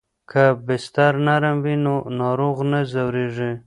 که 0.31 0.43
بستر 0.67 1.13
نرم 1.25 1.57
وي 1.63 1.75
نو 1.85 1.95
ناروغ 2.19 2.57
نه 2.71 2.79
ځورېږي. 2.91 3.51